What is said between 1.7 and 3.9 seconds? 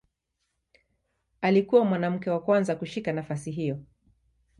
mwanamke wa kwanza kushika nafasi hiyo.